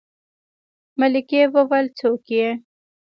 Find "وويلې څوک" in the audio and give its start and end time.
1.55-2.23